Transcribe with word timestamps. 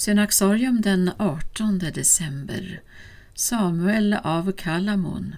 Synaxarium 0.00 0.80
den 0.80 1.10
18 1.18 1.78
december 1.78 2.82
Samuel 3.34 4.14
av 4.14 4.52
Kalamon 4.52 5.34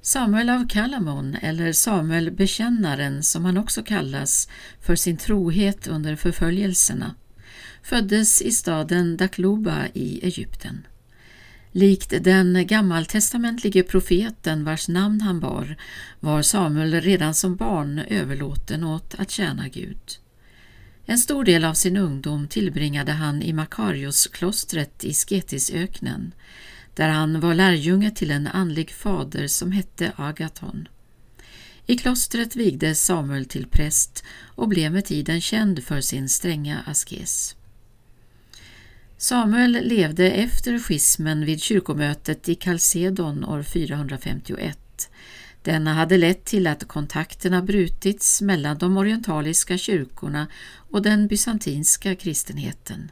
Samuel 0.00 0.50
av 0.50 0.68
Kalamon, 0.68 1.34
eller 1.34 1.72
Samuel 1.72 2.30
bekännaren 2.30 3.22
som 3.22 3.44
han 3.44 3.56
också 3.56 3.82
kallas 3.82 4.48
för 4.80 4.96
sin 4.96 5.16
trohet 5.16 5.86
under 5.86 6.16
förföljelserna, 6.16 7.14
föddes 7.82 8.42
i 8.42 8.52
staden 8.52 9.16
Dakloba 9.16 9.86
i 9.94 10.26
Egypten. 10.26 10.86
Likt 11.72 12.24
den 12.24 12.66
gammaltestamentlige 12.66 13.82
profeten 13.82 14.64
vars 14.64 14.88
namn 14.88 15.20
han 15.20 15.40
bar 15.40 15.76
var 16.20 16.42
Samuel 16.42 17.00
redan 17.00 17.34
som 17.34 17.56
barn 17.56 17.98
överlåten 17.98 18.84
åt 18.84 19.14
att 19.18 19.30
tjäna 19.30 19.68
Gud. 19.68 20.21
En 21.06 21.18
stor 21.18 21.44
del 21.44 21.64
av 21.64 21.74
sin 21.74 21.96
ungdom 21.96 22.48
tillbringade 22.48 23.12
han 23.12 23.42
i 23.42 23.52
Makariosklostret 23.52 25.04
i 25.04 25.14
Sketisöknen, 25.14 26.34
där 26.94 27.08
han 27.08 27.40
var 27.40 27.54
lärjunge 27.54 28.10
till 28.10 28.30
en 28.30 28.46
andlig 28.46 28.90
fader 28.90 29.46
som 29.46 29.72
hette 29.72 30.12
Agaton. 30.16 30.88
I 31.86 31.96
klostret 31.96 32.56
vigdes 32.56 33.04
Samuel 33.04 33.44
till 33.44 33.66
präst 33.66 34.24
och 34.54 34.68
blev 34.68 34.92
med 34.92 35.04
tiden 35.04 35.40
känd 35.40 35.84
för 35.84 36.00
sin 36.00 36.28
stränga 36.28 36.82
askes. 36.86 37.56
Samuel 39.16 39.72
levde 39.82 40.30
efter 40.30 40.78
schismen 40.78 41.44
vid 41.44 41.62
kyrkomötet 41.62 42.48
i 42.48 42.54
Kalsedon 42.54 43.44
år 43.44 43.62
451 43.62 44.78
denna 45.62 45.94
hade 45.94 46.18
lett 46.18 46.44
till 46.44 46.66
att 46.66 46.88
kontakterna 46.88 47.62
brutits 47.62 48.42
mellan 48.42 48.78
de 48.78 48.96
orientaliska 48.96 49.78
kyrkorna 49.78 50.46
och 50.90 51.02
den 51.02 51.26
bysantinska 51.26 52.14
kristenheten. 52.14 53.10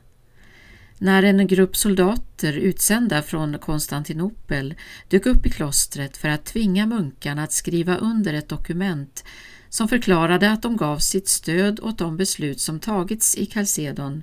När 0.98 1.22
en 1.22 1.46
grupp 1.46 1.76
soldater 1.76 2.52
utsända 2.52 3.22
från 3.22 3.58
Konstantinopel 3.58 4.74
dök 5.08 5.26
upp 5.26 5.46
i 5.46 5.50
klostret 5.50 6.16
för 6.16 6.28
att 6.28 6.44
tvinga 6.44 6.86
munkarna 6.86 7.42
att 7.42 7.52
skriva 7.52 7.96
under 7.96 8.34
ett 8.34 8.48
dokument 8.48 9.24
som 9.68 9.88
förklarade 9.88 10.50
att 10.50 10.62
de 10.62 10.76
gav 10.76 10.98
sitt 10.98 11.28
stöd 11.28 11.80
åt 11.80 11.98
de 11.98 12.16
beslut 12.16 12.60
som 12.60 12.80
tagits 12.80 13.36
i 13.36 13.46
Kalsedon 13.46 14.22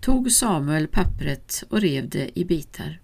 tog 0.00 0.32
Samuel 0.32 0.88
pappret 0.88 1.64
och 1.68 1.80
rev 1.80 2.08
det 2.08 2.38
i 2.38 2.44
bitar. 2.44 3.00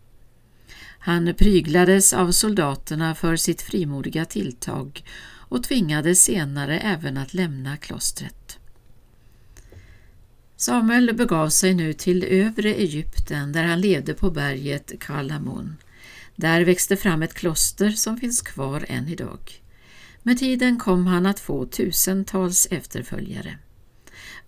Han 1.02 1.34
pryglades 1.34 2.12
av 2.12 2.30
soldaterna 2.30 3.14
för 3.14 3.36
sitt 3.36 3.62
frimodiga 3.62 4.24
tilltag 4.24 5.04
och 5.50 5.62
tvingades 5.62 6.22
senare 6.22 6.78
även 6.78 7.16
att 7.16 7.34
lämna 7.34 7.76
klostret. 7.76 8.58
Samuel 10.56 11.14
begav 11.14 11.48
sig 11.48 11.74
nu 11.74 11.92
till 11.92 12.24
övre 12.24 12.74
Egypten 12.74 13.52
där 13.52 13.64
han 13.64 13.80
levde 13.80 14.14
på 14.14 14.30
berget 14.30 14.92
Kalamon. 15.00 15.76
Där 16.36 16.64
växte 16.64 16.96
fram 16.96 17.22
ett 17.22 17.34
kloster 17.34 17.90
som 17.90 18.16
finns 18.16 18.42
kvar 18.42 18.84
än 18.88 19.08
idag. 19.08 19.62
Med 20.22 20.38
tiden 20.38 20.78
kom 20.78 21.06
han 21.06 21.26
att 21.26 21.40
få 21.40 21.66
tusentals 21.66 22.66
efterföljare. 22.70 23.58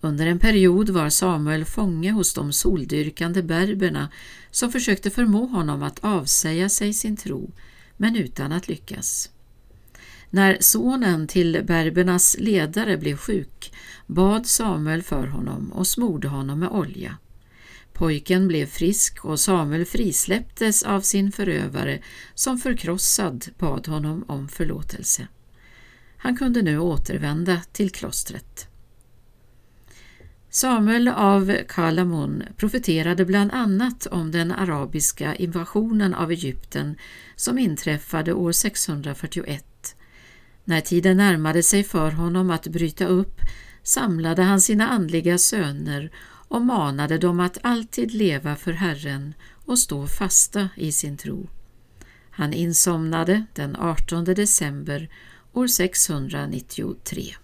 Under 0.05 0.27
en 0.27 0.39
period 0.39 0.89
var 0.89 1.09
Samuel 1.09 1.65
fånge 1.65 2.11
hos 2.11 2.33
de 2.33 2.53
soldyrkande 2.53 3.43
berberna 3.43 4.09
som 4.51 4.71
försökte 4.71 5.09
förmå 5.09 5.45
honom 5.45 5.83
att 5.83 5.99
avsäga 6.03 6.69
sig 6.69 6.93
sin 6.93 7.17
tro, 7.17 7.51
men 7.97 8.15
utan 8.15 8.51
att 8.51 8.67
lyckas. 8.67 9.29
När 10.29 10.57
sonen 10.59 11.27
till 11.27 11.63
berbernas 11.67 12.35
ledare 12.39 12.97
blev 12.97 13.17
sjuk 13.17 13.73
bad 14.07 14.47
Samuel 14.47 15.03
för 15.03 15.27
honom 15.27 15.71
och 15.71 15.87
smorde 15.87 16.27
honom 16.27 16.59
med 16.59 16.69
olja. 16.69 17.17
Pojken 17.93 18.47
blev 18.47 18.65
frisk 18.65 19.25
och 19.25 19.39
Samuel 19.39 19.85
frisläpptes 19.85 20.83
av 20.83 21.01
sin 21.01 21.31
förövare 21.31 21.99
som 22.33 22.57
förkrossad 22.57 23.45
bad 23.57 23.87
honom 23.87 24.25
om 24.27 24.47
förlåtelse. 24.49 25.27
Han 26.17 26.37
kunde 26.37 26.61
nu 26.61 26.79
återvända 26.79 27.61
till 27.71 27.91
klostret. 27.91 28.72
Samuel 30.55 31.07
av 31.07 31.57
Kalamun 31.67 32.43
profeterade 32.57 33.25
bland 33.25 33.51
annat 33.51 34.05
om 34.05 34.31
den 34.31 34.51
arabiska 34.51 35.35
invasionen 35.35 36.13
av 36.13 36.31
Egypten 36.31 36.95
som 37.35 37.59
inträffade 37.59 38.33
år 38.33 38.51
641. 38.51 39.95
När 40.63 40.81
tiden 40.81 41.17
närmade 41.17 41.63
sig 41.63 41.83
för 41.83 42.11
honom 42.11 42.49
att 42.49 42.67
bryta 42.67 43.05
upp 43.05 43.39
samlade 43.83 44.41
han 44.41 44.61
sina 44.61 44.87
andliga 44.87 45.37
söner 45.37 46.11
och 46.47 46.61
manade 46.61 47.17
dem 47.17 47.39
att 47.39 47.57
alltid 47.61 48.13
leva 48.13 48.55
för 48.55 48.71
Herren 48.71 49.33
och 49.65 49.79
stå 49.79 50.07
fasta 50.07 50.69
i 50.75 50.91
sin 50.91 51.17
tro. 51.17 51.49
Han 52.29 52.53
insomnade 52.53 53.45
den 53.53 53.75
18 53.75 54.23
december 54.25 55.09
år 55.53 55.67
693. 55.67 57.35